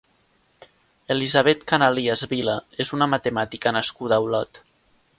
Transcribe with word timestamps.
Elisabet 1.15 1.61
Canalias 1.73 2.25
Vila 2.33 2.57
és 2.87 2.95
una 2.99 3.09
matemàtica 3.15 3.79
nascuda 3.81 4.19
a 4.21 4.29
Olot. 4.29 4.65